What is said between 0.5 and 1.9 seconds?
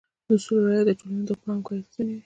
رعایت د ټولنې د غړو همکارۍ